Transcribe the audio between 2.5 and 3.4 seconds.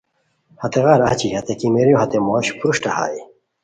پروشٹہ ہائے